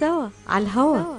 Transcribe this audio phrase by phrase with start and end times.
[0.00, 1.18] سوا على الهوا.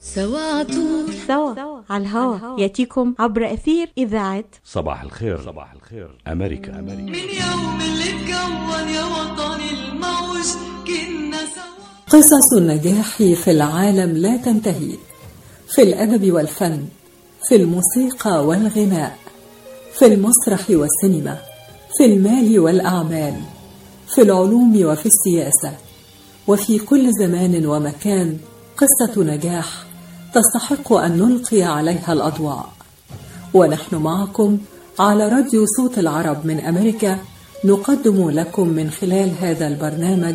[0.00, 2.60] سوا عطول سوا على الهوا.
[2.60, 5.44] يأتيكم عبر أثير إذاعة صباح الخير.
[5.44, 6.18] صباح الخير.
[6.28, 7.02] أمريكا أمريكا.
[7.02, 10.46] من يوم اللي اتكون يا وطني الموج
[10.86, 12.18] كنا سوا.
[12.18, 14.96] قصص النجاح في العالم لا تنتهي.
[15.68, 16.86] في الأدب والفن
[17.48, 19.18] في الموسيقى والغناء
[19.98, 21.38] في المسرح والسينما
[21.98, 23.40] في المال والأعمال
[24.14, 25.85] في العلوم وفي السياسة.
[26.48, 28.38] وفي كل زمان ومكان
[28.76, 29.66] قصة نجاح
[30.34, 32.68] تستحق أن نلقي عليها الأضواء.
[33.54, 34.58] ونحن معكم
[34.98, 37.18] على راديو صوت العرب من أمريكا
[37.64, 40.34] نقدم لكم من خلال هذا البرنامج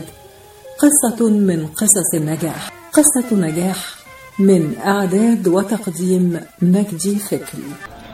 [0.80, 2.72] قصة من قصص النجاح.
[2.94, 3.96] قصة نجاح
[4.40, 7.72] من إعداد وتقديم مجدي فكري.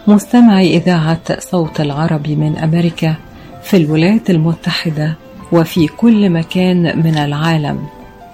[0.08, 3.16] مستمعي إذاعة صوت العرب من أمريكا
[3.64, 5.18] في الولايات المتحدة
[5.52, 7.80] وفي كل مكان من العالم.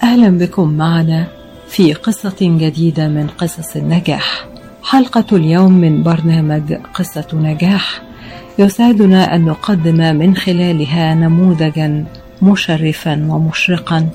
[0.03, 1.27] أهلا بكم معنا
[1.67, 4.45] في قصة جديدة من قصص النجاح.
[4.83, 8.01] حلقة اليوم من برنامج قصة نجاح.
[8.59, 12.05] يسعدنا أن نقدم من خلالها نموذجا
[12.41, 14.09] مشرفا ومشرقا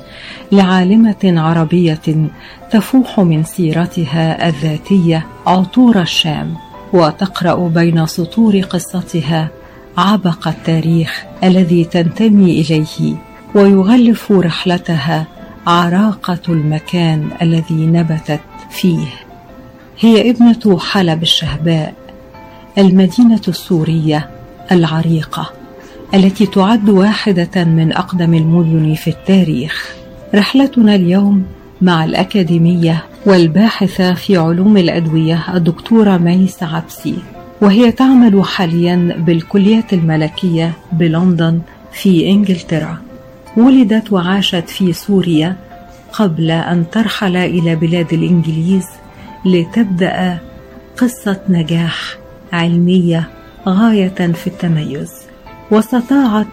[0.53, 2.29] لعالمة عربية
[2.71, 6.55] تفوح من سيرتها الذاتية عطور الشام
[6.93, 9.49] وتقرأ بين سطور قصتها
[9.99, 13.15] عبق التاريخ الذي تنتمي إليه
[13.55, 15.27] ويغلف رحلتها
[15.67, 19.07] عراقة المكان الذي نبتت فيه
[20.01, 21.95] هي ابنة حلب الشهباء
[22.79, 24.31] المدينة السورية
[24.73, 25.51] العريقة
[26.15, 29.95] التي تعد واحدة من أقدم المدن في التاريخ.
[30.35, 31.45] رحلتنا اليوم
[31.83, 37.19] مع الأكاديمية والباحثة في علوم الأدوية الدكتورة ميس عبسي،
[37.61, 41.61] وهي تعمل حاليا بالكلية الملكية بلندن
[41.93, 42.99] في إنجلترا.
[43.57, 45.57] ولدت وعاشت في سوريا
[46.13, 48.87] قبل أن ترحل إلى بلاد الإنجليز
[49.45, 50.39] لتبدأ
[50.97, 52.17] قصة نجاح
[52.53, 53.29] علمية
[53.69, 55.13] غاية في التميز.
[55.71, 56.47] واستطاعت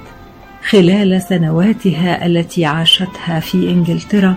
[0.70, 4.36] خلال سنواتها التي عاشتها في إنجلترا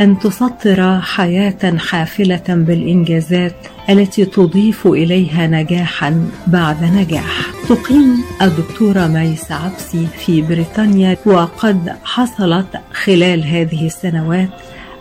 [0.00, 3.54] أن تسطر حياة حافلة بالإنجازات
[3.90, 7.46] التي تضيف إليها نجاحا بعد نجاح.
[7.68, 14.48] تقيم الدكتورة ميس عبسي في بريطانيا وقد حصلت خلال هذه السنوات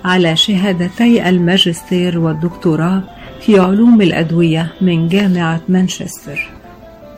[0.05, 3.03] على شهادتي الماجستير والدكتوراه
[3.41, 6.49] في علوم الأدوية من جامعة مانشستر.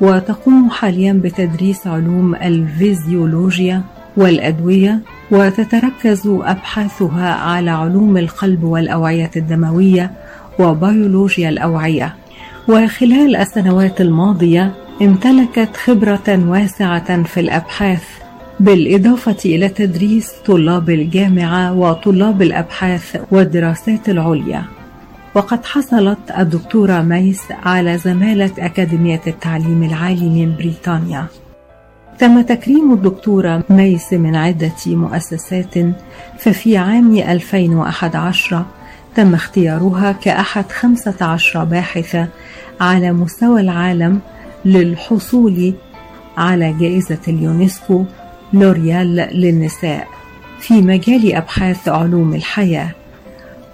[0.02, 3.84] وتقوم حاليا بتدريس علوم الفيزيولوجيا
[4.18, 5.00] والأدوية
[5.32, 10.12] وتتركز أبحاثها على علوم القلب والأوعية الدموية
[10.60, 12.16] وبيولوجيا الأوعية.
[12.68, 18.04] وخلال السنوات الماضية امتلكت خبرة واسعة في الأبحاث
[18.60, 24.64] بالإضافة إلى تدريس طلاب الجامعة وطلاب الأبحاث والدراسات العليا.
[25.36, 31.26] وقد حصلت الدكتورة ميس على زمالة أكاديمية التعليم العالي من بريطانيا.
[32.20, 35.74] تم تكريم الدكتورة ميس من عدة مؤسسات
[36.38, 38.66] ففي عام 2011
[39.16, 42.28] تم اختيارها كأحد 15 باحثة
[42.82, 44.20] على مستوى العالم
[44.66, 45.74] للحصول
[46.38, 48.06] على جائزة اليونسكو
[48.54, 50.08] لوريال للنساء
[50.60, 52.92] في مجال أبحاث علوم الحياة.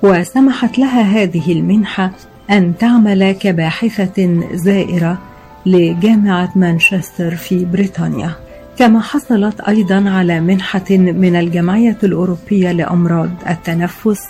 [0.04, 2.12] وسمحت لها هذه المنحة
[2.50, 5.18] أن تعمل كباحثة زائرة
[5.66, 8.32] لجامعة مانشستر في بريطانيا.
[8.80, 14.22] كما حصلت أيضا على منحة من الجمعية الأوروبية لأمراض التنفس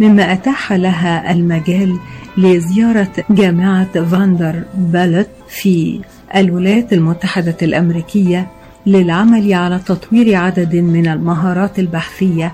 [0.00, 1.98] مما أتاح لها المجال
[2.38, 6.00] لزيارة جامعة فاندر بالت في
[6.36, 8.46] الولايات المتحدة الأمريكية
[8.86, 12.52] للعمل على تطوير عدد من المهارات البحثية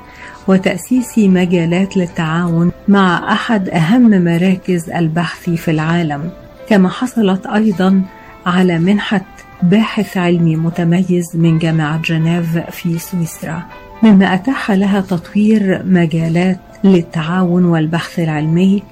[0.49, 6.31] وتأسيس مجالات للتعاون مع أحد أهم مراكز البحث في العالم.
[6.69, 8.03] كما حصلت أيضا
[8.47, 9.25] على منحة
[9.63, 13.63] باحث علمي متميز من جامعة جنيف في سويسرا.
[14.03, 18.83] مما أتاح لها تطوير مجالات للتعاون والبحث العلمي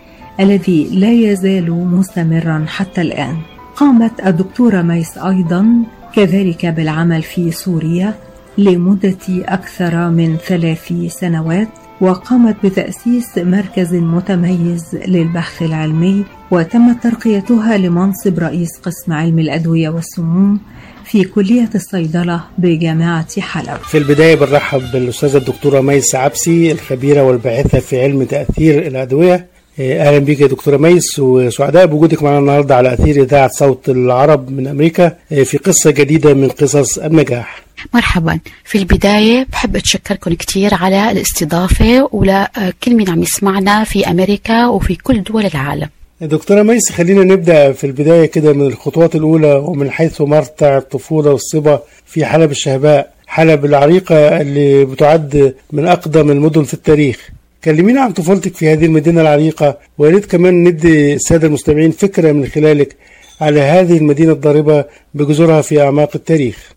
[0.41, 3.37] الذي لا يزال مستمرا حتى الآن.
[3.77, 5.85] قامت الدكتورة ميس أيضا
[6.15, 8.15] كذلك بالعمل في سوريا
[8.59, 11.69] لمدة أكثر من ثلاث سنوات
[12.03, 20.61] وقامت بتأسيس مركز متميز للبحث العلمي وتم ترقيتها لمنصب رئيس قسم علم الأدوية والسموم
[21.05, 23.77] في كلية الصيدلة بجامعة حلب.
[23.77, 29.47] في البداية بنرحب بالأستاذة الدكتورة ميس عبسي الخبيرة والباحثة في علم تأثير الأدوية.
[29.81, 34.67] أهلا بك يا دكتورة ميس وسعداء بوجودك معنا النهاردة على أثير إذاعة صوت العرب من
[34.67, 37.62] أمريكا في قصة جديدة من قصص النجاح.
[37.95, 38.39] مرحبا.
[38.65, 45.23] في البداية بحب أتشكركم كتير على الاستضافة ولكل مين عم يسمعنا في أمريكا وفي كل
[45.23, 45.89] دول العالم.
[46.21, 51.83] دكتورة ميس خلينا نبدأ في البداية كده من الخطوات الأولى ومن حيث مرتع الطفولة والصبا
[52.07, 53.13] في حلب الشهباء.
[53.27, 57.29] حلب العريقة اللي بتعد من أقدم المدن في التاريخ.
[57.65, 62.47] كلمينا عن طفولتك في هذه المدينة العريقة ويا ريت كمان ندي السادة المستمعين فكرة من
[62.47, 62.97] خلالك
[63.41, 64.85] على هذه المدينة الضاربة
[65.15, 66.73] بجذورها في أعماق التاريخ.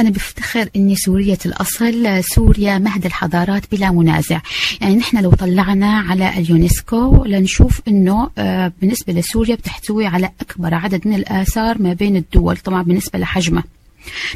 [0.00, 4.40] أنا بفتخر إني سورية الأصل سوريا مهد الحضارات بلا منازع.
[4.80, 11.08] يعني نحن لو طلعنا على اليونسكو لنشوف إنه آه، بالنسبة لسوريا بتحتوي على أكبر عدد
[11.08, 13.64] من الآثار ما بين الدول طبعا بالنسبة لحجمها.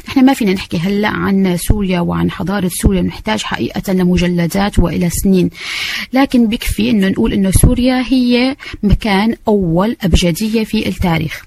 [0.07, 5.49] نحن ما فينا نحكي هلأ عن سوريا وعن حضارة سوريا نحتاج حقيقة لمجلدات وإلى سنين.
[6.13, 11.45] لكن بكفي إنه نقول إنه سوريا هي مكان أول أبجدية في التاريخ.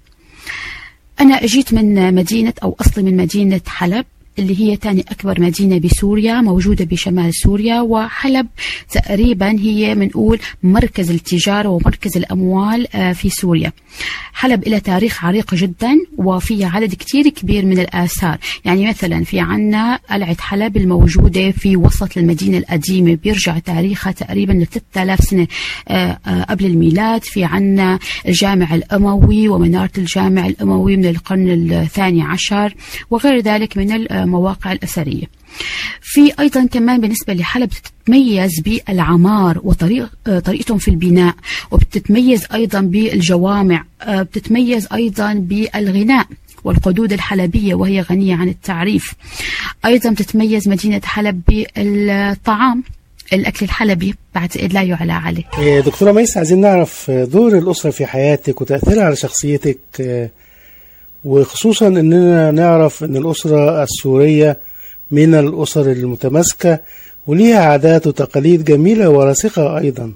[1.21, 4.05] أنا جيت من مدينة أو أصلي من مدينة حلب.
[4.39, 8.47] اللي هي ثاني أكبر مدينة بسوريا موجودة بشمال سوريا وحلب
[8.91, 13.73] تقريبا هي بنقول مركز التجارة ومركز الأموال آه، في سوريا.
[14.33, 18.39] حلب لها تاريخ عريق جدا وفيها عدد كتير كبير من الآثار.
[18.65, 24.67] يعني مثلا في عنا قلعة حلب الموجودة في وسط المدينة القديمة بيرجع تاريخها تقريبا ل
[24.67, 25.47] 3000 سنة
[25.89, 27.25] آه، آه، قبل الميلاد.
[27.25, 27.99] في عنا
[28.29, 32.75] الجامع الأموي ومنارة الجامع الأموي من القرن الثاني عشر
[33.11, 33.93] وغير ذلك من
[34.29, 35.27] المواقع الأثرية.
[36.03, 41.35] في أيضا كمان بالنسبة لحلب بتتميز بالعمار وطريق آه، طريقتهم في البناء
[41.71, 46.27] وبتتميز أيضا بالجوامع آه، بتتميز أيضا بالغناء
[46.65, 49.15] والقدود الحلبية وهي غنية عن التعريف.
[49.85, 52.83] أيضا تتميز مدينة حلب بالطعام
[53.33, 55.45] الأكل الحلبي بعتقد لا يعلى عليه.
[55.59, 60.31] إيه، دكتورة ميس عايزين نعرف دور الأسرة في حياتك وتأثيرها على شخصيتك آه،
[61.29, 64.59] وخصوصا أننا نعرف أن الأسرة السورية
[65.11, 66.79] من الأسر المتماسكة
[67.27, 70.13] وليها عادات وتقاليد جميلة وراسخة أيضا.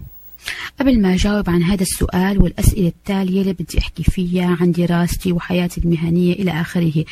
[0.81, 5.81] قبل ما أجاوب عن هذا السؤال والأسئلة التالية اللي بدي أحكي فيها عن دراستي وحياتي
[5.81, 7.05] المهنية إلى آخره.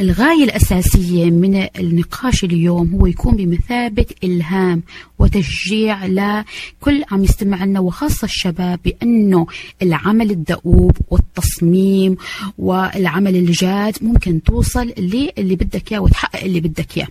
[0.00, 4.82] الغاية الأساسية من النقاش اليوم هو يكون بمثابة إلهام
[5.18, 9.46] وتشجيع لكل عم يستمع لنا وخاصة الشباب بأنه
[9.82, 12.16] العمل الدؤوب والتصميم
[12.58, 17.08] والعمل الجاد ممكن توصل للي بدك إياه وتحقق اللي بدك إياه.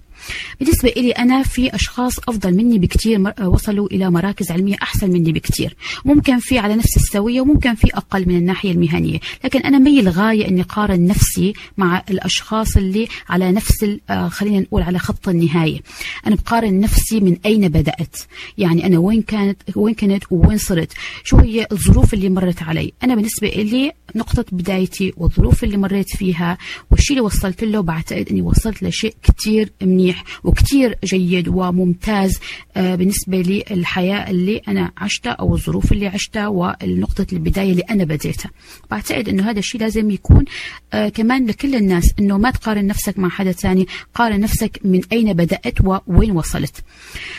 [0.59, 5.75] بالنسبة إلي أنا في أشخاص أفضل مني بكتير وصلوا إلى مراكز علمية أحسن مني بكتير.
[6.05, 9.19] ممكن في على نفس السوية وممكن في أقل من الناحية المهنية.
[9.43, 14.81] لكن أنا مي الغاية أني قارن نفسي مع الأشخاص اللي على نفس آه، خلينا نقول
[14.81, 15.79] على خط النهاية.
[16.27, 18.17] أنا بقارن نفسي من أين بدأت؟
[18.57, 20.93] يعني أنا وين كانت وين كنت وين صرت؟
[21.23, 26.57] شو هي الظروف اللي مرت علي؟ أنا بالنسبة إلي نقطة بدايتي والظروف اللي مريت فيها
[26.91, 30.14] والشيء اللي وصلت له بعتقد أني وصلت لشيء كتير منيح.
[30.43, 32.39] وكتير جيد وممتاز
[32.77, 38.03] آه، بالنسبة لي الحياة اللي أنا عشتها أو الظروف اللي عشتها والنقطة البداية اللي أنا
[38.03, 38.51] بديتها.
[38.91, 40.45] بعتقد أنه هذا الشيء لازم يكون
[40.93, 45.33] آه، كمان لكل الناس أنه ما تقارن نفسك مع حدا ثاني قارن نفسك من أين
[45.33, 46.83] بدأت ووين وصلت.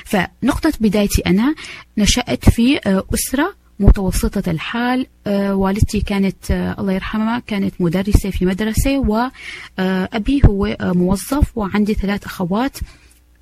[0.04, 1.54] فنقطة بدايتي أنا
[1.98, 8.46] نشأت في آه، أسرة متوسطة الحال آه، والدتي كانت آه، الله يرحمها كانت مدرسة في
[8.46, 12.78] مدرسة وأبي هو آه، موظف وعندي ثلاث أخوات.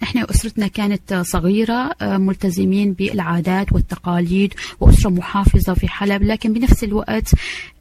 [0.02, 7.34] إحنا أسرتنا كانت صغيرة ملتزمين بالعادات والتقاليد وأسرة محافظة في حلب لكن بنفس الوقت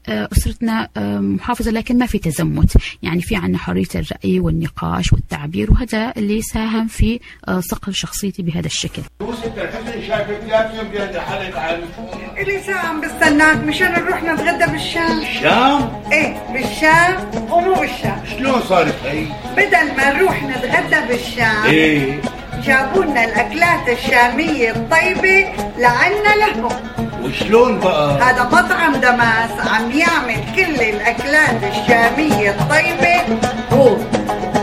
[0.07, 2.77] آه، أسرتنا آه، محافظة لكن ما في تزمت.
[3.03, 8.65] يعني في عنا حرية الرأي والنقاش والتعبير وهذا اللي ساهم في آه، صقل شخصيتي بهذا
[8.67, 9.01] الشكل.
[12.37, 15.21] إلي ساعة عم بستناك مشان نروح نتغدى بالشام.
[15.41, 17.31] شام إيه بالشام.
[17.51, 18.23] ومو بالشام.
[18.37, 19.25] شلون صارت هي؟
[19.57, 21.63] بدل ما نروح نتغدى بالشام.
[21.65, 22.21] إيه.
[22.65, 26.71] جابوا لنا الأكلات الشامية الطيبة لعنا لهم.
[27.23, 33.39] وشلون بقى؟ هذا مطعم دماس عم يعمل كل الأكلات الشامية الطيبة.
[33.73, 33.97] هو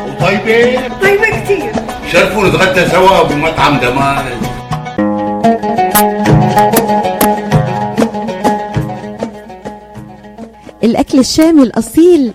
[0.06, 1.72] وطيبة؟ طيبة كتير.
[2.12, 4.24] شرفوا نتغدى سوا بمطعم دماس.
[10.84, 12.34] الأكل الشامي الأصيل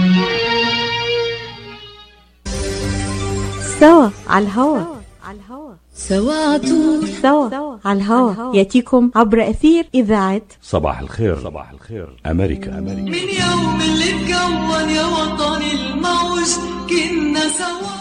[3.81, 5.73] سوا على الهوا.
[5.95, 8.55] سوا عطول سوا على الهوا.
[8.55, 11.39] يأتيكم عبر أثير إذاعة صباح الخير.
[11.43, 12.17] صباح الخير.
[12.25, 12.79] أمريكا.
[12.79, 13.01] أمريكا.
[13.01, 16.49] من يوم اللي اتكون يا وطني الموج
[16.89, 17.91] كنا سوا.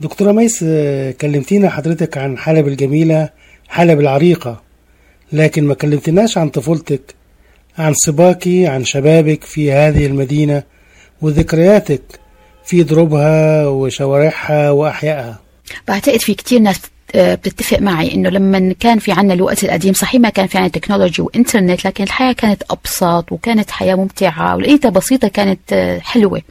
[0.00, 3.28] دكتورة ميس آه، كلمتينا حضرتك عن حلب الجميلة
[3.68, 4.62] حلب العريقة.
[5.32, 7.14] لكن ما كلمتناش عن طفولتك
[7.78, 10.62] عن صباكي عن شبابك في هذه المدينة
[11.22, 12.21] وذكرياتك.
[12.72, 15.38] في دروبها وشوارعها وأحيائها.
[15.88, 16.80] بعتقد في كتير ناس
[17.14, 20.68] آه، بتتفق معي إنه لما كان في عنا الوقت القديم صحيح ما كان في عنا
[20.68, 26.42] تكنولوجي وإنترنت لكن الحياة كانت أبسط وكانت حياة ممتعة ولقيتها بسيطة كانت آه، حلوة.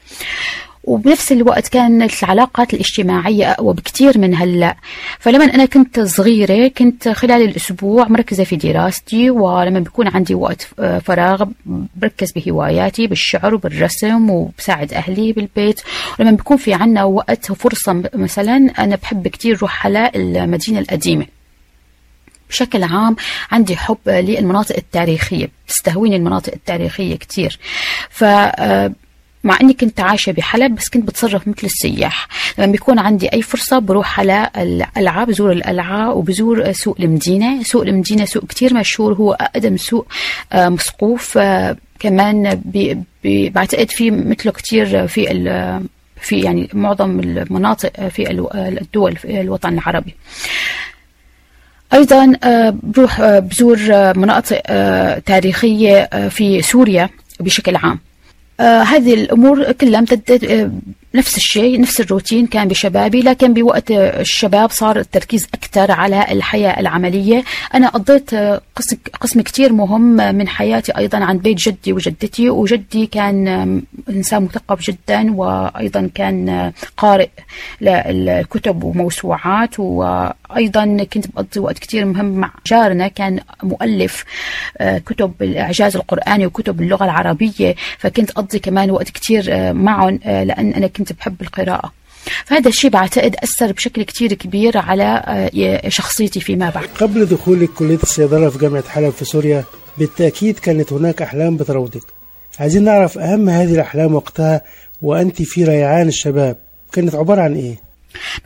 [0.83, 4.75] وبنفس الوقت كانت العلاقات الاجتماعية أقوى بكتير من هلأ.
[5.19, 10.99] فلما أنا كنت صغيرة كنت خلال الأسبوع مركزة في دراستي ولما بيكون عندي وقت آه،
[10.99, 11.45] فراغ
[11.95, 15.81] بركز بهواياتي بالشعر وبالرسم وبساعد أهلي بالبيت.
[16.19, 21.25] ولما بيكون في عنا وقت وفرصة مثلا أنا بحب كتير روح على المدينة القديمة.
[22.49, 23.15] بشكل عام
[23.51, 27.59] عندي حب للمناطق التاريخية بتستهويني المناطق التاريخية كتير.
[28.09, 28.91] ف آه،
[29.43, 32.27] مع إني كنت عايشة بحلب بس كنت بتصرف مثل السياح.
[32.57, 37.63] لما بيكون عندي أي فرصة بروح على القلعه بزور القلعه وبزور سوق المدينة.
[37.63, 40.07] سوق المدينة سوق كتير مشهور هو أقدم سوق
[40.53, 45.21] آه، مسقوف آه، كمان بي بي بعتقد في مثله كتير في
[46.21, 50.15] في يعني معظم المناطق في الو- الدول في الوطن العربي.
[51.93, 57.91] أيضا آه، بروح آه، بزور آه، مناطق آه، تاريخية آه، في سوريا بشكل عام.
[57.91, 58.10] آه
[58.61, 60.71] هذه الأمور كلها امتدت آه
[61.15, 66.79] نفس الشيء نفس الروتين كان بشبابي لكن بوقت آه، الشباب صار التركيز أكثر على الحياة
[66.79, 67.43] العملية.
[67.75, 70.01] أنا قضيت آه، قسم قسم كثير مهم
[70.35, 76.49] من حياتي أيضا عن بيت جدي وجدتي وجدي كان آم، إنسان مثقف جدا وأيضا كان
[76.49, 77.29] آه، قارئ
[77.81, 79.79] للكتب وموسوعات
[80.51, 84.25] وأيضا كنت بقضي وقت كثير مهم مع جارنا كان مؤلف
[84.77, 90.43] آه، كتب الإعجاز القرآني وكتب اللغة العربية فكنت أقضي كمان وقت كثير آه، معهم آه،
[90.43, 91.91] لأن أنا كنت بحب القراءة.
[92.45, 95.49] فهذا الشيء بعتقد أثر بشكل كثير كبير على
[95.87, 96.85] شخصيتي فيما بعد.
[96.99, 99.63] قبل دخولك كلية الصيدلة في جامعة حلب في سوريا
[99.97, 102.03] بالتأكيد كانت هناك أحلام بتراودك
[102.59, 104.61] عايزين نعرف أهم هذه الأحلام وقتها
[105.01, 106.57] وأنت في ريعان الشباب
[106.91, 107.90] كانت عبارة عن إيه؟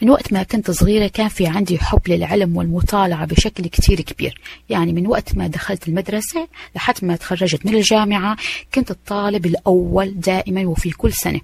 [0.01, 4.41] من وقت ما كنت صغيرة كان في عندي حب للعلم والمطالعة بشكل كتير كبير.
[4.69, 8.37] يعني من وقت ما دخلت المدرسة لحد ما تخرجت من الجامعة
[8.73, 11.41] كنت الطالب الأول دائما وفي كل سنة.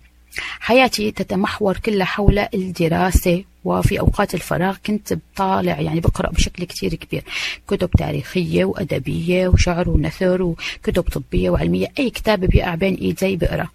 [0.59, 7.23] حياتي تتمحور كلها حول الدراسة وفي أوقات الفراغ كنت بطالع يعني بقرأ بشكل كتير كبير.
[7.67, 11.87] كتب تاريخية وأدبية وشعر ونثر وكتب طبية وعلمية.
[11.99, 13.67] أي كتاب بيقع بين إيدي بقرأ.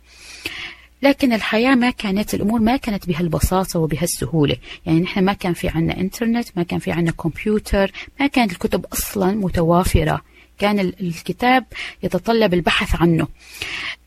[1.03, 4.57] لكن الحياة ما كانت الأمور ما كانت بهالبساطة وبهالسهولة.
[4.87, 8.87] يعني نحن ما كان في عنا إنترنت ما كان في عنا كمبيوتر ما كانت الكتب
[8.93, 10.23] أصلا متوافرة.
[10.59, 11.65] كان ال- الكتاب
[12.03, 13.27] يتطلب البحث عنه.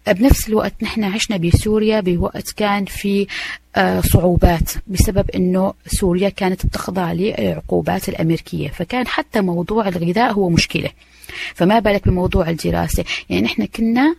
[0.08, 3.28] بنفس الوقت نحن عشنا بسوريا بوقت كان في
[3.76, 8.70] آه، صعوبات بسبب إنه سوريا كانت بتخضع للعقوبات الأمريكية.
[8.70, 10.90] فكان حتى موضوع الغذاء هو مشكلة.
[11.56, 13.04] فما بالك بموضوع الدراسة.
[13.30, 14.16] يعني نحن كنا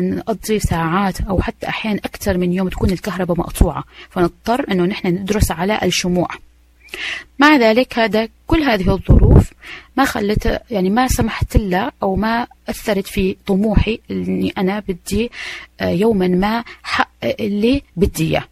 [0.00, 5.50] نقضي ساعات أو حتى أحيانا أكثر من يوم تكون الكهرباء مقطوعة فنضطر إنه نحن ندرس
[5.50, 6.28] على الشموع.
[7.38, 9.50] مع ذلك هذا كل هذه الظروف
[9.96, 15.30] ما خلت يعني ما سمحت لها أو ما أثرت في طموحي إني أنا بدي
[15.80, 18.44] آه، يوما ما حقق اللي بدي إياه.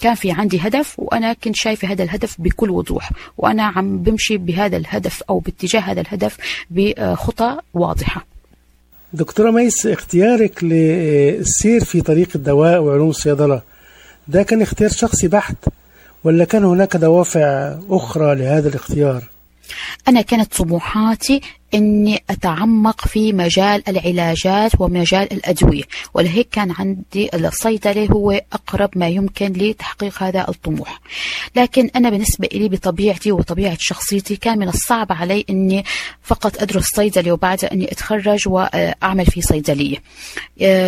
[0.00, 4.76] كان في عندي هدف وأنا كنت شايفة هذا الهدف بكل وضوح وأنا عم بمشي بهذا
[4.76, 6.36] الهدف أو باتجاه هذا الهدف
[6.70, 8.29] بخطى واضحة.
[9.12, 13.62] دكتورة ميس اختيارك للسير في طريق الدواء وعلوم الصيدلة.
[14.28, 15.56] ده كان اختيار شخصي بحت
[16.24, 19.22] ولا كان هناك دوافع أخرى لهذا الاختيار؟
[20.08, 21.40] أنا كانت طموحاتي
[21.74, 25.82] إني أتعمق في مجال العلاجات ومجال الأدوية.
[26.14, 31.00] ولهيك كان عندي الصيدله هو أقرب ما يمكن لتحقيق هذا الطموح.
[31.56, 35.84] لكن أنا بالنسبة لي بطبيعتي وطبيعة شخصيتي كان من الصعب علي إني
[36.22, 39.96] فقط أدرس صيدله وبعد أني أتخرج وأعمل في صيدليه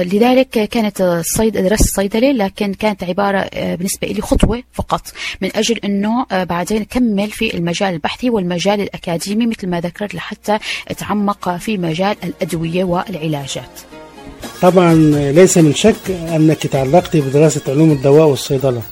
[0.03, 6.27] لذلك كانت الصيد درست صيدله لكن كانت عبارة بالنسبة لي خطوة فقط من أجل إنه
[6.33, 10.59] بعدين أكمل في المجال البحثي والمجال الأكاديمي مثل ما ذكرت لحتى
[10.99, 13.81] تعمق في مجال الأدوية والعلاجات.
[14.63, 14.95] طبعا
[15.33, 18.83] ليس من شك أنك تعلقت بدراسة علوم الدواء والصيدلة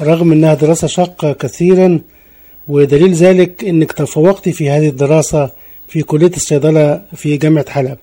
[0.00, 2.00] رغم أنها دراسة شاقة كثيرا
[2.68, 5.50] ودليل ذلك أنك تفوقت في هذه الدراسة
[5.88, 7.98] في كلية الصيدلة في جامعة حلب.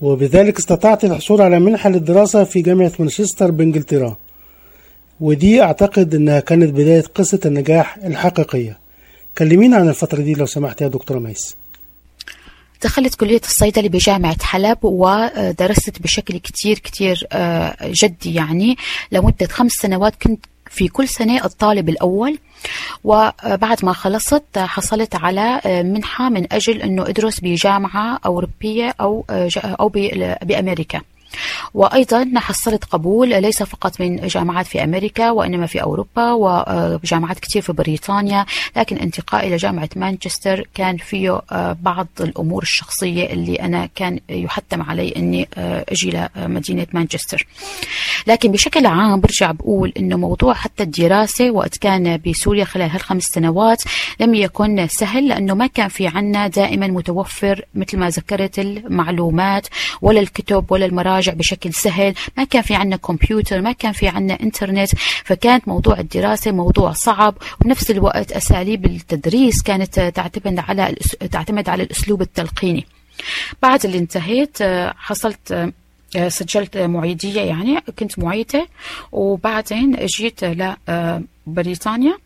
[0.00, 4.16] وبذلك استطعت الحصول على منحة للدراسة في جامعة مانشستر بإنجلترا.
[5.20, 8.78] ودي أعتقد أنها كانت بداية قصة النجاح الحقيقية.
[9.38, 11.56] كلمينا عن الفترة دي لو سمحت يا دكتورة ميس.
[12.84, 18.76] دخلت كلية الصيدلة بجامعة حلب ودرست بشكل كتير كتير آه، جدي يعني
[19.12, 22.38] لمدة خمس سنوات كنت في كل سنة الطالب الأول.
[23.04, 29.50] وبعد ما خلصت حصلت على آه، منحة من أجل أنه أدرس بجامعة أوروبية أو آه،
[29.64, 29.88] أو
[30.42, 31.00] بأمريكا.
[31.74, 37.72] وأيضا حصلت قبول ليس فقط من جامعات في أمريكا وإنما في أوروبا وجامعات كثير في
[37.72, 44.20] بريطانيا لكن انتقائي إلى جامعة مانشستر كان فيه آه، بعض الأمور الشخصية اللي أنا كان
[44.28, 47.46] يحتم علي أني آه، أجي لمدينة مانشستر.
[48.26, 53.82] لكن بشكل عام برجع بقول أنه موضوع حتى الدراسة وقت كان بسوريا خلال هالخمس سنوات
[54.20, 59.66] لم يكن سهل لأنه ما كان في عنا دائما متوفر مثل ما ذكرت المعلومات
[60.02, 62.14] ولا الكتب ولا المراجع نراجع بشكل سهل.
[62.36, 64.90] ما كان في عنا كمبيوتر ما كان في عنا إنترنت
[65.24, 67.34] فكانت موضوع الدراسة موضوع صعب.
[67.60, 70.94] وبنفس الوقت أساليب التدريس كانت تعتمد على
[71.30, 72.86] تعتمد على الأسلوب التلقيني.
[73.62, 74.62] بعد اللي انتهيت
[74.96, 75.72] حصلت
[76.28, 78.68] سجلت معيدية يعني كنت معيدة.
[79.12, 82.18] وبعدين جيت لبريطانيا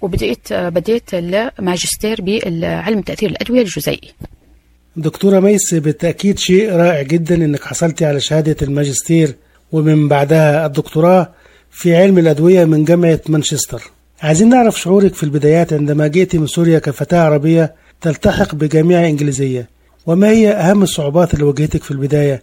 [0.00, 4.12] وبدأت بديت الماجستير بعلم تأثير الأدوية الجزيئي.
[4.98, 9.34] دكتورة ميس بالتأكيد شيء رائع جدا إنك حصلتي على شهادة الماجستير.
[9.72, 11.30] ومن بعدها الدكتوراه
[11.70, 13.82] في علم الأدوية من جامعة مانشستر.
[14.22, 19.68] عايزين نعرف شعورك في البدايات عندما جئت من سوريا كفتاة عربية تلتحق بجامعة إنجليزية.
[20.06, 22.42] وما هي أهم الصعوبات اللي واجهتك في البداية؟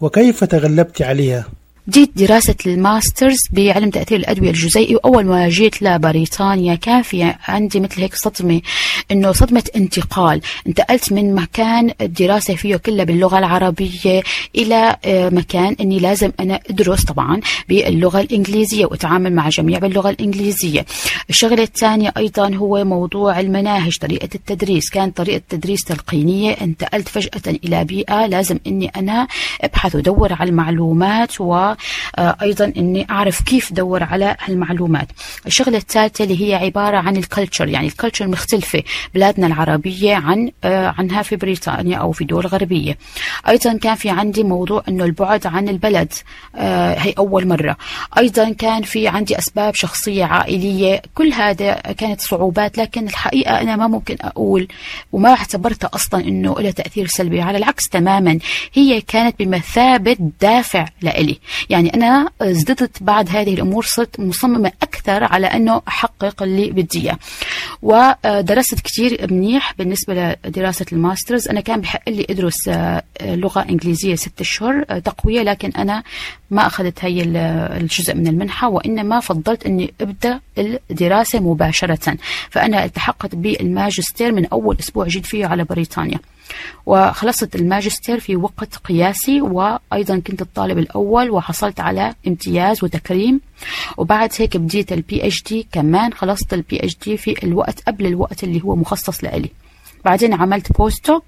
[0.00, 1.46] وكيف تغلبت عليها؟
[1.88, 8.00] جيت دراسة الماسترز بعلم تأثير الأدوية الجزيئي وأول ما جيت لبريطانيا كان في عندي مثل
[8.00, 8.60] هيك صدمة
[9.10, 10.40] إنه صدمة انتقال.
[10.66, 14.22] انتقلت من مكان الدراسة فيه كلها باللغة العربية
[14.56, 20.86] إلى آه، مكان إني لازم أنا أدرس طبعا باللغة الإنجليزية وأتعامل مع جميع باللغة الإنجليزية.
[21.30, 24.90] الشغلة الثانية أيضا هو موضوع المناهج طريقة التدريس.
[24.90, 26.50] كان طريقة تدريس تلقينية.
[26.52, 29.28] انتقلت فجأة إلى بيئة لازم إني أنا
[29.60, 31.71] أبحث وأدور على المعلومات و
[32.18, 35.08] أيضا إني أعرف كيف ادور على هالمعلومات.
[35.46, 38.82] الشغلة الثالثة اللي هي عبارة عن ال culture يعني ال culture مختلفة
[39.14, 42.98] بلادنا العربية عن آه، عنها في بريطانيا أو في دول غربية.
[43.48, 46.12] أيضا كان في عندي موضوع إنه البعد عن البلد
[46.56, 47.76] آه، هي أول مرة.
[48.18, 51.02] أيضا كان في عندي أسباب شخصية عائلية.
[51.14, 54.68] كل هذا كانت صعوبات لكن الحقيقة أنا ما ممكن أقول
[55.12, 58.38] وما اعتبرتها أصلا إنه لها تأثير سلبي على العكس تماما
[58.74, 61.38] هي كانت بمثابة دافع لإلي.
[61.70, 67.18] يعني أنا ازددت بعد هذه الأمور صرت مصممة أكثر على أنه أحقق اللي بدي إياه.
[67.82, 71.48] ودرست كثير منيح بالنسبة لدراسة الماسترز.
[71.48, 76.02] أنا كان بحق لي أدرس آه، لغة إنجليزية ست أشهر آه، تقوية لكن أنا
[76.50, 82.16] ما أخذت هي الجزء من المنحة وإنما فضلت أني أبدأ الدراسة مباشرة.
[82.50, 86.18] فأنا التحقت بالماجستير من أول أسبوع جيت فيه على بريطانيا.
[86.86, 93.40] وخلصت الماجستير في وقت قياسي وأيضا كنت الطالب الأول وحصلت على امتياز وتكريم.
[93.96, 98.76] وبعد هيك بديت ال PhD كمان خلصت ال PhD في الوقت قبل الوقت اللي هو
[98.76, 99.50] مخصص لإلي.
[100.04, 101.24] بعدين عملت postdoc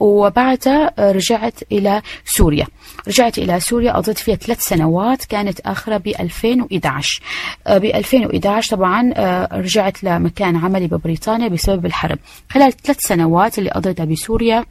[0.00, 2.66] وبعدها رجعت إلى سوريا.
[3.08, 7.22] رجعت إلى سوريا قضيت فيها ثلاث سنوات كانت آخرة ب 2011
[7.66, 12.18] ب 2011 طبعا آه، رجعت لمكان عملي ببريطانيا بسبب الحرب.
[12.50, 14.64] خلال ثلاث سنوات اللي قضيتها بسوريا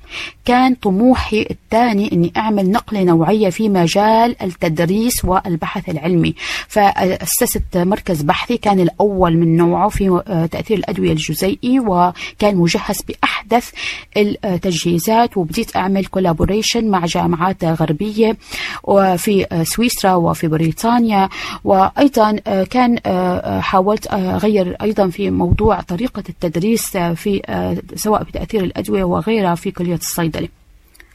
[0.46, 6.36] كان طموحي الثاني أني أعمل نقلة نوعية في مجال التدريس والبحث العلمي.
[6.68, 13.35] فأسست مركز بحثي كان الأول من نوعه في آه، تأثير الأدوية الجزيئي وكان مجهز بأحد
[13.36, 13.70] أحدث
[14.18, 18.38] التجهيزات وبديت أعمل كولابوريشن مع جامعات غربية
[18.84, 21.30] وفي سويسرا وفي بريطانيا.
[21.64, 28.64] وأيضا آه، كان آه، حاولت أغير أيضا في موضوع طريقة التدريس في آه، سواء بتأثير
[28.64, 30.48] الأدوية وغيرها في كلية الصيدلة.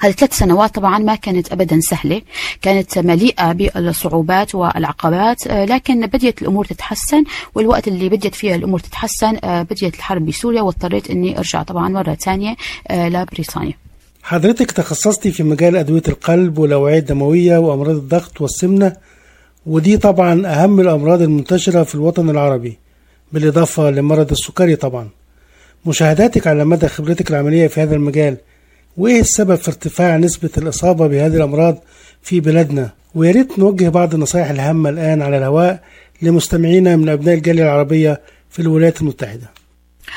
[0.00, 2.22] هذه ثلاث سنوات طبعا ما كانت ابدا سهلة،
[2.62, 9.38] كانت مليئة بالصعوبات والعقبات، آه، لكن بديت الأمور تتحسن والوقت اللي بديت فيها الأمور تتحسن
[9.44, 12.56] آه، بديت الحرب بسوريا واضطريت إني أرجع طبعا مرة ثانية
[12.88, 13.72] آه، لبريطانيا.
[14.22, 18.96] حضرتك تخصصتي في مجال أدوية القلب والأوعية الدموية وأمراض الضغط والسمنة
[19.66, 22.78] ودي طبعا أهم الأمراض المنتشرة في الوطن العربي
[23.32, 25.08] بالإضافة لمرض السكري طبعا
[25.86, 28.36] مشاهداتك على مدى خبرتك العملية في هذا المجال
[28.96, 31.78] وإيه السبب في ارتفاع نسبة الإصابة بهذه الأمراض
[32.22, 35.82] في بلادنا؟ ويا ريت نوجه بعض النصائح الهامة الآن على الهواء
[36.22, 39.50] لمستمعينا من أبناء الجالية العربية في الولايات المتحدة.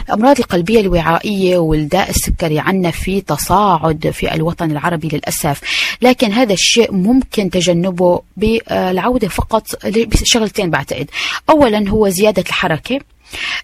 [0.10, 5.62] الأمراض القلبية الوعائية والداء السكري عنا في تصاعد في الوطن العربي للأسف
[6.02, 11.10] لكن هذا الشيء ممكن تجنبه بالعودة فقط بشغلتين بعتقد.
[11.50, 13.00] أولا هو زيادة الحركة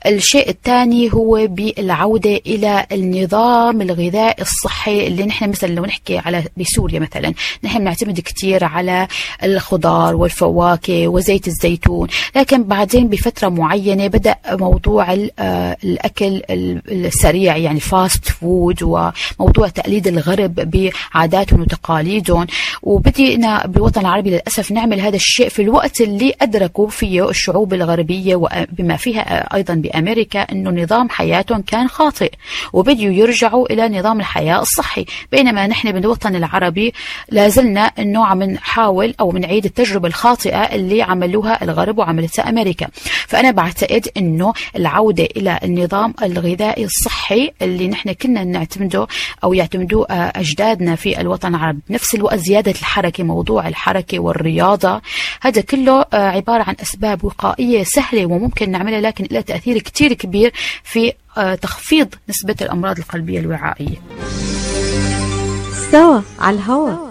[0.05, 6.99] الشيء الثاني هو بالعودة إلى النظام الغذائي الصحي اللي نحن مثلا لو نحكي على بسوريا
[6.99, 9.07] مثلا نحن بنعتمد كثير على
[9.43, 12.07] الخضار والفواكه وزيت الزيتون.
[12.35, 20.07] لكن بعدين بفترة معينة بدأ موضوع آه، الأكل ال- السريع يعني fast food وموضوع تقليد
[20.07, 22.47] الغرب بعاداتهم وتقاليدهم.
[22.83, 28.95] وبدينا بالوطن العربي للأسف نعمل هذا الشيء في الوقت اللي أدركوا فيه الشعوب الغربية وبما
[28.95, 32.31] فيها أيضا بأمريكا أنه نظام حياتهم كان خاطئ
[32.73, 35.05] وبديوا يرجعوا إلى نظام الحياة الصحي.
[35.31, 36.93] بينما نحن بالوطن العربي
[37.29, 42.87] لازلنا أنه عم نحاول أو بنعيد التجربة الخاطئة اللي عملوها الغرب وعملتها أمريكا.
[43.27, 49.07] فأنا بعتقد أنه العودة إلى النظام الغذائي الصحي اللي نحن كنا نعتمده
[49.43, 51.79] أو يعتمدوه آه، أجدادنا في الوطن العربي.
[51.89, 55.01] بنفس الوقت زيادة الحركة موضوع الحركة والرياضة
[55.41, 60.53] هذا كله آه، عبارة عن أسباب وقائية سهلة وممكن نعملها لكن لها تأثير كتير كبير
[60.83, 63.97] في آه، تخفيض نسبة الأمراض القلبية الوعائية.
[65.91, 67.09] سوا على الهوا.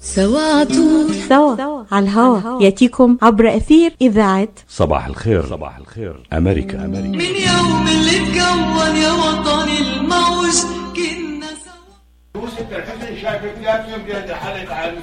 [0.00, 1.14] سوا على طول.
[1.28, 2.62] سوا على الهوا.
[2.62, 4.48] يأتيكم عبر أثير إذاعة.
[4.68, 5.46] صباح الخير.
[5.46, 6.26] صباح الخير.
[6.32, 6.84] أمريكا.
[6.84, 7.08] أمريكا.
[7.08, 10.83] من يوم اللي اتكون يا وطني الموج
[12.36, 14.96] يوسف الحسن شايفك حالك عن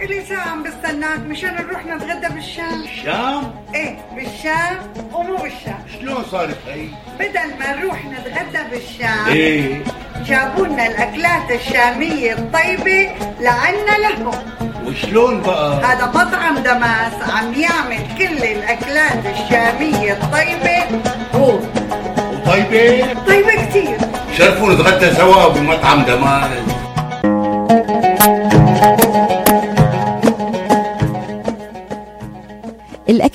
[0.00, 2.82] إلي ساعة عم بستناك مشان نروح نتغدى بالشام.
[2.82, 4.78] الشام إيه بالشام
[5.12, 5.78] ومو بالشام.
[6.00, 6.86] شلون صارت هي؟
[7.18, 9.84] بدل ما نروح نتغدى بالشام إيه.
[10.24, 14.34] جابوا لنا الأكلات الشامية الطيبة لعنا لهم.
[14.86, 21.00] وشلون بقى؟ هذا مطعم دماس عم يعمل كل الأكلات الشامية الطيبة.
[21.34, 21.58] هو
[22.32, 23.98] وطيبة؟ طيبة كتير.
[24.38, 26.71] شرفوا نتغدى سوا بمطعم دماس.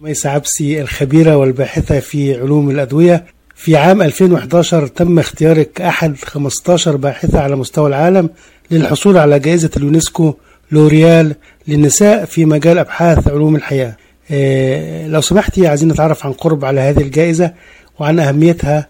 [0.00, 3.24] ميس عبسي الخبيرة والباحثة في علوم الأدوية.
[3.54, 8.30] في عام 2011 تم اختيارك أحد 15 باحثة على مستوى العالم
[8.70, 10.34] للحصول على جائزة اليونسكو
[10.72, 11.34] لوريال
[11.68, 13.96] للنساء في مجال أبحاث علوم الحياة.
[14.30, 17.52] إيه لو سمحتي عايزين نتعرف عن قرب على هذه الجائزة
[17.98, 18.86] وعن أهميتها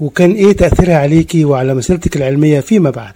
[0.00, 3.12] وكان إيه تأثيرها عليكي وعلى مسيرتك العلمية فيما بعد.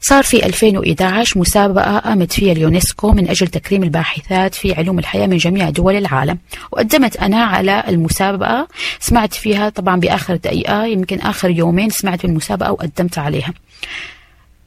[0.00, 5.36] صار في 2011 مسابقة قامت فيها اليونسكو من أجل تكريم الباحثات في علوم الحياة من
[5.36, 6.38] جميع دول العالم.
[6.72, 8.68] وقدمت أنا على المسابقة.
[9.00, 13.52] سمعت فيها طبعا بآخر دقيقة يمكن آخر يومين سمعت بالمسابقة وقدمت عليها.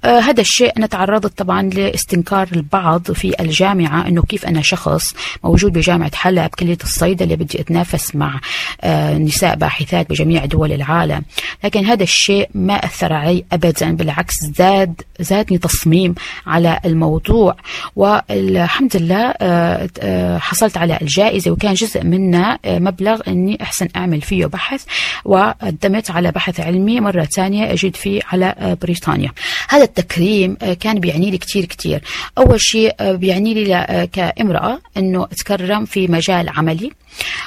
[0.05, 6.15] هذا الشيء أنا تعرضت طبعا لاستنكار البعض في الجامعة أنه كيف أنا شخص موجود بجامعة
[6.15, 8.39] حلب كلية الصيدلة بدي أتنافس مع
[8.81, 11.21] آه نساء باحثات بجميع دول العالم.
[11.63, 16.15] لكن هذا الشيء ما أثر علي أبدا بالعكس زاد زادني تصميم
[16.47, 17.55] على الموضوع.
[17.95, 24.21] والحمد لله آه آه حصلت على الجائزة وكان جزء منها آه مبلغ أني أحسن أعمل
[24.21, 24.83] فيه بحث
[25.25, 29.31] وقدمت على بحث علمي مرة ثانية أجد فيه على آه بريطانيا.
[29.69, 32.01] هذا التكريم آه، كان بيعني لي كثير كثير
[32.37, 36.91] أول شيء آه، بيعني لي ل- كامرأة أنه أتكرم في مجال عملي.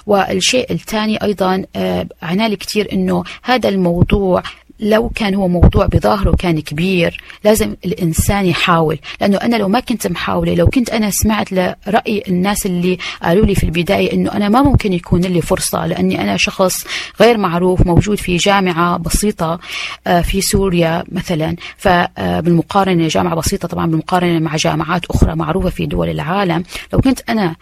[0.06, 4.42] والشيء الثاني أيضا آه، عنى لي كثير أنه هذا الموضوع
[4.80, 8.98] لو كان هو موضوع بظاهره كان كبير لازم الإنسان يحاول.
[9.20, 13.54] لأنه أنا لو ما كنت محاولة لو كنت أنا سمعت لرأي الناس اللي قالوا لي
[13.54, 16.84] في البداية أنه أنا ما ممكن يكون لي فرصة لأني أنا شخص
[17.20, 19.60] غير معروف موجود في جامعة بسيطة
[20.06, 21.56] آه، في سوريا مثلا.
[21.76, 26.64] فبالمقارنة جامعة بسيطة طبعا بالمقارنة مع جامعات أخرى معروفة في دول العالم.
[26.92, 27.56] لو كنت أنا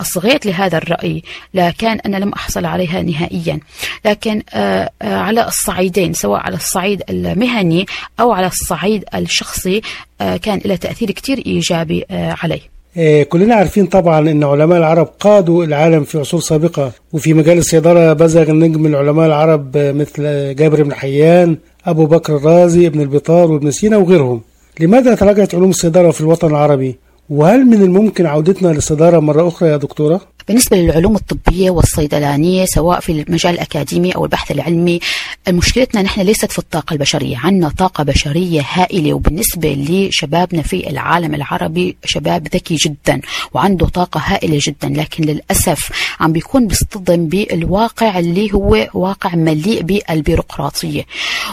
[0.00, 1.22] أصغيت لهذا الرأي
[1.54, 3.60] لكان أنا لم أحصل عليها نهائيا.
[4.04, 7.86] لكن آه، آه، على الصعيدين سواء على الصعيد المهني
[8.20, 9.80] أو على الصعيد الشخصي
[10.20, 12.60] آه، كان له تأثير كتير إيجابي علي
[12.98, 18.12] آه، كلنا عارفين طبعا إن علماء العرب قادوا العالم في عصور سابقة وفي مجال الصيدلة
[18.12, 20.22] بزغ النجم العلماء العرب مثل
[20.54, 21.56] جابر بن حيان
[21.86, 24.40] أبو بكر الرازي ابن البطار وابن سينا وغيرهم.
[24.80, 26.96] لماذا تراجعت علوم الصيدلة في الوطن العربي؟
[27.30, 33.12] وهل من الممكن عودتنا للصيدله مرة أخرى يا دكتورة؟ بالنسبة للعلوم الطبية والصيدلانية سواء في
[33.12, 35.00] المجال الأكاديمي أو البحث العلمي
[35.48, 37.36] مشكلتنا نحن ليست في الطاقة البشرية.
[37.36, 43.20] عندنا طاقة بشرية هائلة وبالنسبة لشبابنا في العالم العربي شباب ذكي جدا
[43.54, 44.88] وعنده طاقة هائلة جدا.
[44.88, 51.02] لكن للأسف عم بيكون بيصطدم بالواقع اللي هو واقع مليء بالبيروقراطية.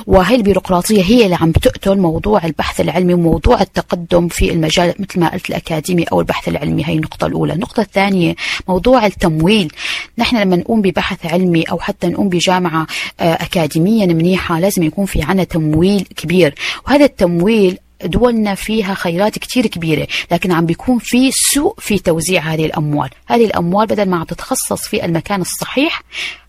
[0.08, 5.30] وهي البيروقراطية هي اللي عم تقتل موضوع البحث العلمي وموضوع التقدم في المجال مثل ما
[5.30, 6.86] قلت الأكاديمي أو البحث العلمي.
[6.86, 7.54] هي النقطة الأولى.
[7.54, 8.36] النقطة الثانية
[8.68, 9.72] موضوع التمويل.
[10.18, 12.88] نحن لما نقوم ببحث علمي أو حتى نقوم بجامعة
[13.20, 16.56] آه، أكاديميا منيحة لازم يكون في عنا تمويل كبير.
[16.88, 22.66] وهذا التمويل دولنا فيها خيرات كتير كبيرة لكن عم بيكون في سوء في توزيع هذه
[22.66, 23.10] الأموال.
[23.28, 26.04] هذه الأموال بدل ما عم تتخصص في المكان الصحيح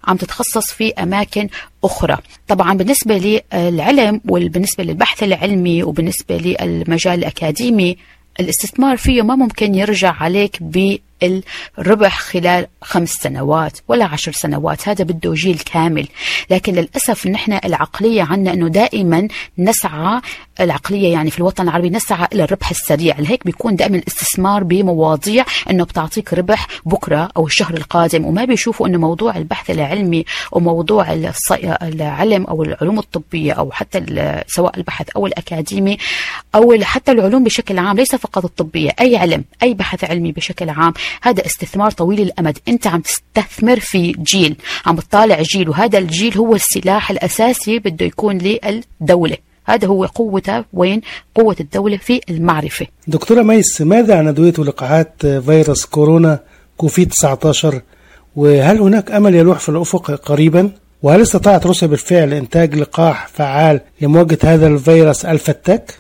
[0.05, 1.49] عم تتخصص في أماكن
[1.85, 2.17] أخرى.
[2.49, 7.97] طبعا بالنسبة للعلم وبالنسبة للبحث العلمي وبالنسبة للمجال الأكاديمي
[8.41, 10.63] الاستثمار فيه ما ممكن يرجع عليك
[11.21, 16.09] بالربح خلال خمس سنوات ولا عشر سنوات هذا بده جيل كامل.
[16.51, 20.21] لكن للأسف نحن العقلية عنا أنه دائما نسعى
[20.61, 23.19] العقلية يعني في الوطن العربي نسعى إلى الربح السريع.
[23.19, 28.25] لهيك بيكون دائما الاستثمار بمواضيع أنه بتعطيك ربح بكرة أو الشهر القادم.
[28.25, 31.13] وما بيشوفوا أنه موضوع البحث العلمي وموضوع
[31.83, 34.05] العلم أو العلوم الطبية أو حتى
[34.47, 35.99] سواء البحث أو الأكاديمي
[36.55, 40.93] أو حتى العلوم بشكل عام ليس فقط الطبية أي علم أي بحث علمي بشكل عام
[41.23, 42.59] هذا استثمار طويل الأمد.
[42.69, 48.39] أنت عم تستثمر في جيل عم تطالع جيل وهذا الجيل هو السلاح الأساسي بده يكون
[48.39, 49.37] للدولة.
[49.67, 50.65] هذا هو قوته.
[50.73, 51.01] وين؟
[51.35, 52.87] قوة الدولة في المعرفة.
[53.07, 56.41] دكتورة ميس ماذا عن أدوية ولقاحات فيروس كورونا
[56.77, 57.81] كوفيد 19
[58.37, 60.71] وهل هناك أمل يلوح في الأفق قريبا؟
[61.03, 65.95] وهل استطاعت روسيا بالفعل إنتاج لقاح فعال لمواجهة هذا الفيروس الفتاك؟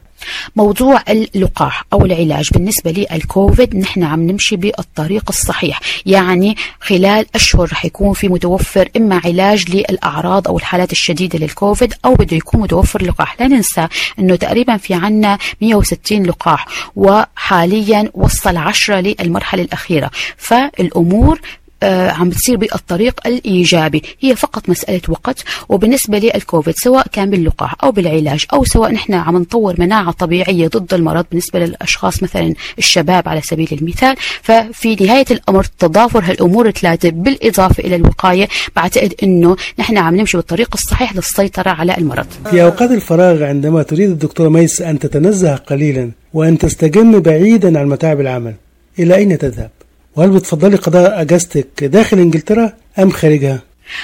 [0.56, 5.80] موضوع اللقاح أو العلاج بالنسبة للكوفيد نحن عم نمشي بالطريق الصحيح.
[6.06, 12.14] يعني خلال أشهر رح يكون في متوفر إما علاج للأعراض أو الحالات الشديدة للكوفيد أو
[12.14, 13.40] بده يكون متوفر لقاح.
[13.40, 20.10] لا ننسى إنه تقريبا في عنا 160 لقاح وحاليا وصل 10 للمرحلة الأخيرة.
[20.36, 21.40] فالأمور
[21.82, 24.02] عم بتصير بالطريق الإيجابي.
[24.20, 29.36] هي فقط مسألة وقت وبالنسبة للكوفيد سواء كان باللقاح أو بالعلاج أو سواء نحن عم
[29.36, 34.16] نطور مناعة طبيعية ضد المرض بالنسبة للأشخاص مثلا الشباب على سبيل المثال.
[34.42, 38.48] ففي نهاية الأمر تضافر هالأمور الثلاثة بالإضافة إلى الوقاية.
[38.76, 42.26] بعتقد إنه نحن عم نمشي بالطريق الصحيح للسيطرة على المرض.
[42.50, 48.20] في أوقات الفراغ عندما تريد الدكتورة ميس أن تتنزه قليلا وأن تستجم بعيدا عن متاعب
[48.20, 48.54] العمل
[48.98, 49.70] إلى أين تذهب؟
[50.16, 53.62] وهل بتفضلي قضاء أجازتك داخل إنجلترا أم خارجها؟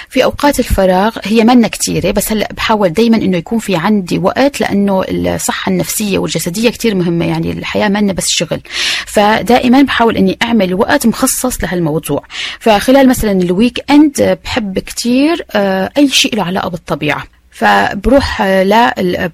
[0.08, 4.60] في أوقات الفراغ هي منا كتيرة بس هلأ بحاول دائما إنه يكون في عندي وقت
[4.60, 8.60] لأنه الصحة النفسية والجسدية كتير مهمة يعني الحياة منا بس شغل.
[9.06, 12.24] فدائما بحاول إني أعمل وقت مخصص لهالموضوع.
[12.60, 17.24] فخلال مثلا ال weekend بحب كتير آه، أي شيء له علاقة بالطبيعة.
[17.60, 19.30] فبروح ل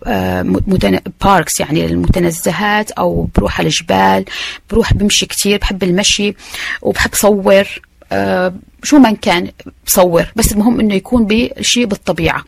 [1.25, 4.25] باركس يعني المتنزهات أو بروح على الجبال
[4.71, 6.35] بروح بمشي كتير بحب المشي
[6.83, 7.67] وبحب صور
[8.13, 9.51] آه، شو ما كان
[9.87, 12.45] بصور بس المهم إنه يكون بشيء بالطبيعة.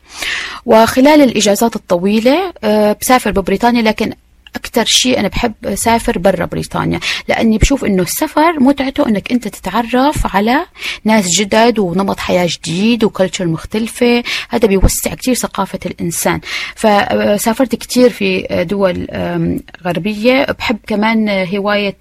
[0.67, 4.13] وخلال الإجازات الطويلة آه، بسافر ببريطانيا لكن
[4.57, 10.37] أكثر شيء أنا بحب أسافر برا بريطانيا لأني بشوف إنه السفر متعته إنك أنت تتعرف
[10.37, 10.67] على
[11.05, 16.41] ناس جدد ونمط حياة جديد وكلتشر مختلفة هذا بيوسع كثير ثقافة الإنسان.
[16.75, 19.07] فسافرت كثير في دول
[19.85, 21.97] غربية بحب كمان هواية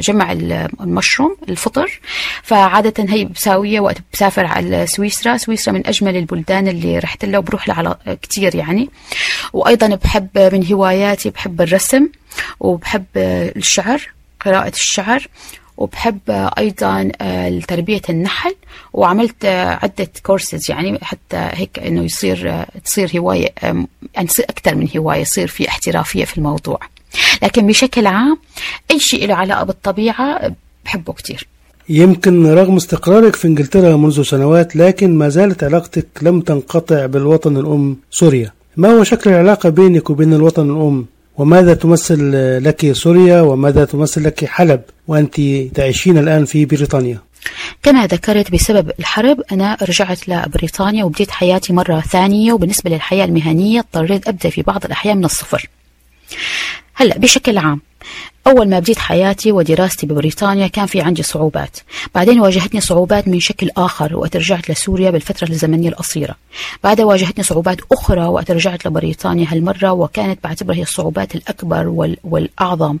[0.00, 2.00] جمع المشروم الفطر.
[2.42, 5.36] فعادة هي بساوية وقت بسافر على سويسرا.
[5.36, 8.90] سويسرا من أجمل البلدان اللي رحت لها وبروح لها على كتير يعني.
[9.52, 12.08] وأيضا بحب من هواياتي بحب الرسم
[12.60, 15.28] وبحب الشعر قراءة الشعر.
[15.76, 16.20] وبحب
[16.58, 17.10] أيضا
[17.68, 18.54] تربية النحل.
[18.92, 19.44] وعملت
[19.82, 25.48] عدة كورسز يعني حتى هيك إنه يصير تصير هواية يعني تصير أكثر من هواية يصير
[25.48, 26.80] في احترافية في الموضوع.
[27.42, 28.38] لكن بشكل عام
[28.90, 31.46] أي شيء له علاقة بالطبيعة بحبه كتير.
[31.88, 37.96] يمكن رغم استقرارك في إنجلترا منذ سنوات لكن ما زالت علاقتك لم تنقطع بالوطن الأم
[38.10, 38.52] سوريا.
[38.76, 42.30] ما هو شكل العلاقة بينك وبين الوطن الأم؟ وماذا تمثل
[42.64, 45.40] لك سوريا؟ وماذا تمثل لك حلب؟ وأنت
[45.74, 47.18] تعيشين الآن في بريطانيا.
[47.82, 52.52] كما ذكرت بسبب الحرب أنا رجعت لبريطانيا وبديت حياتي مرة ثانية.
[52.52, 55.68] وبالنسبة للحياة المهنية اضطريت أبدأ في بعض الأحيان من الصفر.
[56.94, 57.80] هلا بشكل عام
[58.46, 61.76] أول ما بديت حياتي ودراستي ببريطانيا كان في عندي صعوبات.
[62.14, 66.34] بعدين واجهتني صعوبات من شكل آخر وقت رجعت لسوريا بالفترة الزمنية القصيرة.
[66.84, 72.16] بعدها واجهتني صعوبات أخرى وقت رجعت لبريطانيا هالمرة وكانت بعتبرها هي الصعوبات الأكبر وال...
[72.24, 72.98] والأعظم.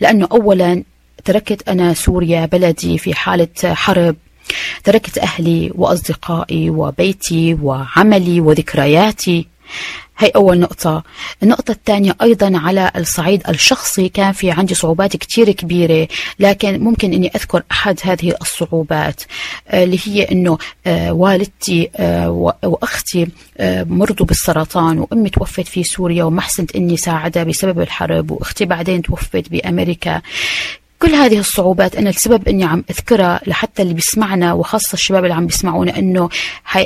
[0.00, 0.82] لأنه أولا
[1.24, 4.16] تركت أنا سوريا بلدي في حالة حرب.
[4.84, 9.46] تركت أهلي وأصدقائي وبيتي وعملي وذكرياتي.
[10.18, 11.02] هي أول نقطة.
[11.42, 14.08] النقطة الثانية أيضا على الصعيد الشخصي.
[14.08, 19.22] كان في عندي صعوبات كتير كبيرة لكن ممكن أني أذكر أحد هذه الصعوبات
[19.68, 23.28] آه، اللي هي أنه آه، والدتي آه، وأختي
[23.60, 29.48] مرضوا بالسرطان وأمي توفت في سوريا وما حسنت أني ساعدها بسبب الحرب وأختي بعدين توفت
[29.50, 30.22] بأمريكا.
[30.98, 35.46] كل هذه الصعوبات أنا السبب أني عم أذكرها لحتى اللي بيسمعنا وخاصة الشباب اللي عم
[35.46, 36.28] بيسمعونا أنه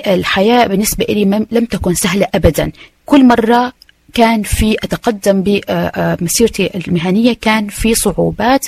[0.06, 2.72] الحياة بالنسبة لي لم تكن سهلة أبدا.
[3.06, 3.72] كل مرة
[4.14, 8.66] كان في أتقدم بمسيرتي المهنية كان في صعوبات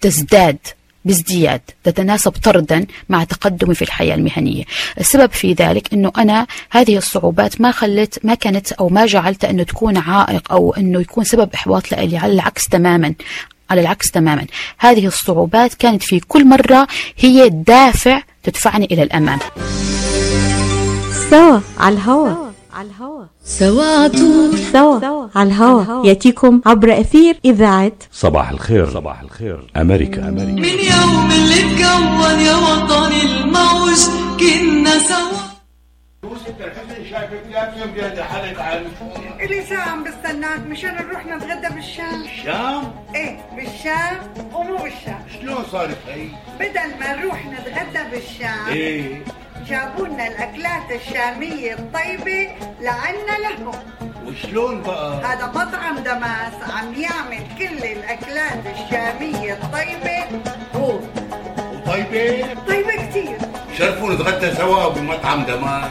[0.00, 0.58] تزداد
[1.04, 4.64] بازدياد تتناسب طردا مع تقدمي في الحياة المهنية.
[5.00, 9.62] السبب في ذلك أنه أنا هذه الصعوبات ما خلت ما كانت أو ما جعلت أنه
[9.62, 13.14] تكون عائق أو أنه يكون سبب إحباط لي على العكس تماما.
[13.74, 14.46] على العكس تماما.
[14.78, 16.86] هذه الصعوبات كانت في كل مرة
[17.18, 19.38] هي دافع تدفعني إلى الأمام.
[21.30, 22.28] سوا على الهوا.
[22.74, 26.06] على الهوا سوا عطول سوا على الهوا.
[26.06, 27.92] يأتيكم عبر أثير إذاعة.
[28.12, 28.90] صباح الخير.
[28.90, 29.70] صباح الخير.
[29.76, 30.28] أمريكا.
[30.28, 30.52] أمريكا.
[30.52, 34.00] من يوم اللي اتكون يا وطني الموج
[34.40, 35.33] كنا سوا.
[39.40, 44.18] إلي ساعة عم بستناك مشان نروح نتغدى بالشام شام؟ إيه بالشام
[44.52, 46.26] ومو بالشام شلون صارت هي؟
[46.60, 49.24] بدل ما نروح نتغدى بالشام إيه
[49.68, 52.48] جابوا لنا الأكلات الشامية الطيبة
[52.80, 53.72] لعنا لهم
[54.26, 60.40] وشلون بقى؟ هذا مطعم دماس عم يعمل كل الأكلات الشامية الطيبة.
[60.74, 60.98] هو.
[61.72, 63.38] وطيبة؟ طيبة كتير
[63.78, 65.90] شرفوا نتغدى سوا بمطعم دماس.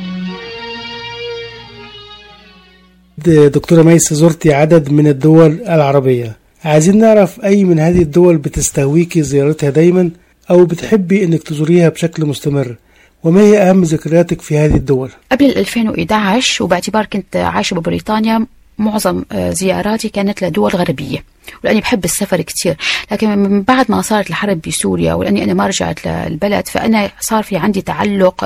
[3.29, 6.35] دكتورة ميس زرتي عدد من الدول العربية.
[6.63, 10.09] عايزين نعرف أي من هذه الدول بتستهويكي زيارتها دايما
[10.49, 12.75] أو بتحبي إنك تزوريها بشكل مستمر.
[13.23, 18.45] وما هي أهم ذكرياتك في هذه الدول؟ قبل ال 2011 وباعتبار كنت عايشة ببريطانيا
[18.77, 21.23] معظم آه، زياراتي كانت لدول غربية.
[21.63, 22.75] ولأني بحب السفر كثير
[23.11, 27.57] لكن من بعد ما صارت الحرب بسوريا ولأني أنا ما رجعت للبلد فأنا صار في
[27.57, 28.45] عندي تعلق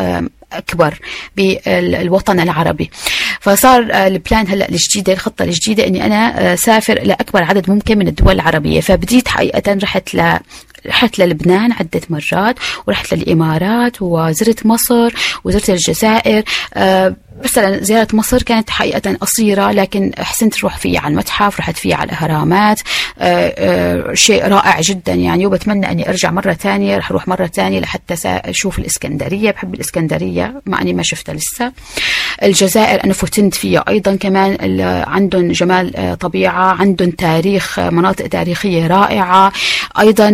[0.58, 1.00] أكبر
[1.38, 2.92] بالوطن العربي.
[3.42, 8.08] فصار آه، البلان هلأ الجديدة الخطة الجديدة إني أنا آه، سافر لأكبر عدد ممكن من
[8.08, 8.82] الدول العربية.
[8.82, 10.16] فبديت حقيقة رحت
[10.88, 12.56] رحت للبنان عدة مرات
[12.88, 15.14] ورحت للإمارات وزرت مصر
[15.44, 16.44] وزرت الجزائر.
[16.74, 21.96] أه مثلا زيارة مصر كانت حقيقة قصيرة لكن حسنت روح فيها على المتحف رحت فيها
[21.96, 22.82] على الأهرامات.
[23.20, 27.80] أه أه شيء رائع جدا يعني وبتمنى أني أرجع مرة ثانية رح أروح مرة ثانية
[27.80, 29.52] لحتى أشوف الإسكندرية.
[29.52, 31.72] بحب الإسكندرية مع أني ما شفتها لسه.
[32.44, 39.52] الجزائر أنا فتنت فيها أيضا كمان عندهم جمال طبيعة عندهم تاريخ مناطق تاريخية رائعة.
[40.00, 40.30] أيضا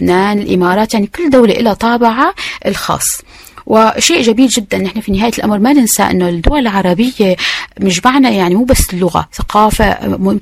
[0.00, 2.34] لبنان الإمارات يعني كل دولة لها طابعها
[2.66, 3.22] الخاص.
[3.66, 7.36] وشيء جميل جدا نحن في نهاية الأمر ما ننسى إنه الدول العربية
[7.80, 9.98] مجمعنا يعني مو بس اللغة ثقافة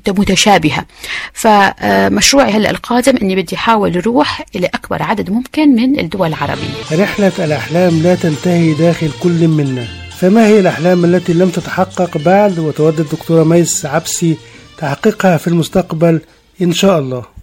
[0.07, 0.85] متشابهة.
[1.33, 6.73] فمشروعي هلأ القادم إني بدي أحاول أروح إلى أكبر عدد ممكن من الدول العربية.
[6.91, 9.87] رحلة الأحلام لا تنتهي داخل كل منا.
[10.17, 14.37] فما هي الأحلام التي لم تتحقق بعد؟ وتود الدكتوره ميس عبسي
[14.77, 16.21] تحقيقها في المستقبل
[16.61, 17.34] إن شاء الله.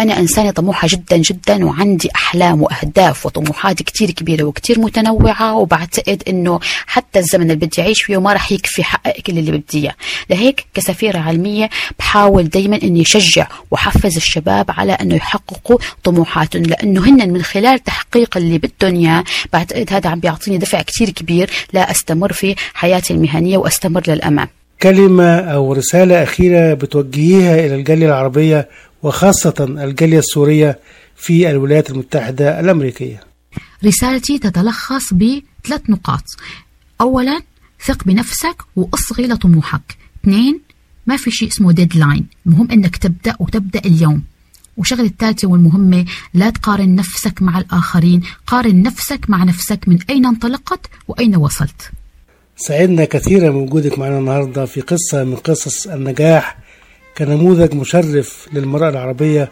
[0.00, 6.60] أنا إنسانة طموحة جدا جدا وعندي أحلام وأهداف وطموحات كتير كبيرة وكتير متنوعة وبعتقد إنه
[6.86, 9.94] حتى الزمن اللي بدي أعيش فيه ما رح يكفي حقق كل اللي بدي إياه
[10.30, 17.32] لهيك كسفيرة علمية بحاول دايما إني أشجع وحفز الشباب على إنه يحققوا طموحاتهم لأنه هن
[17.32, 22.32] من خلال تحقيق اللي بدهم إياه بعتقد هذا عم بيعطيني دفع كتير كبير لا أستمر
[22.32, 24.48] في حياتي المهنية وأستمر للأمام.
[24.82, 28.68] كلمة أو رسالة أخيرة بتوجهيها إلى الجالية العربية
[29.02, 30.78] وخاصة الجالية السورية
[31.16, 33.20] في الولايات المتحدة الأمريكية.
[33.84, 36.24] رسالتي تتلخص بثلاث نقاط.
[37.00, 37.40] أولا
[37.84, 39.96] ثق بنفسك وأصغي لطموحك.
[40.20, 40.60] اثنين
[41.06, 44.22] ما في شيء اسمه ديدلاين المهم أنك تبدأ وتبدأ اليوم.
[44.76, 48.22] وشغلة الثالثة والمهمة لا تقارن نفسك مع الآخرين.
[48.46, 51.90] قارن نفسك مع نفسك من أين انطلقت وأين وصلت.
[52.56, 56.61] سعدنا كثيرا بوجودك معنا النهاردة في قصة من قصص النجاح
[57.18, 59.50] كنموذج مشرف للمرأة العربية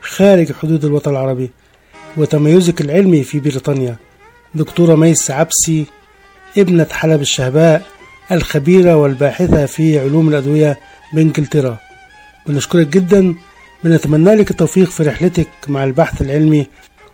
[0.00, 1.50] خارج حدود الوطن العربي
[2.16, 3.96] وتميزك العلمي في بريطانيا
[4.54, 5.86] دكتورة ميس عبسي
[6.58, 7.86] ابنة حلب الشهباء
[8.32, 10.78] الخبيرة والباحثة في علوم الأدوية
[11.12, 11.78] بإنجلترا.
[12.46, 13.34] بنشكرك جدا
[13.84, 16.66] بنتمنى لك التوفيق في رحلتك مع البحث العلمي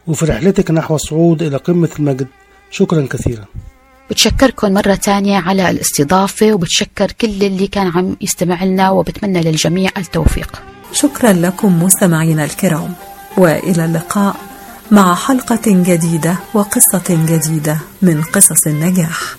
[0.07, 2.27] وفي رحلتك نحو الصعود إلى قمة المجد.
[2.71, 3.45] شكرا كثيرا.
[4.11, 10.63] بتشكركم مرة تانية على الاستضافة وبتشكر كل اللي كان عم يستمع لنا وبتمنى للجميع التوفيق.
[10.93, 12.95] شكرا لكم مستمعينا الكرام
[13.37, 14.37] وإلى اللقاء
[14.91, 19.35] مع حلقة جديدة وقصة جديدة من قصص النجاح.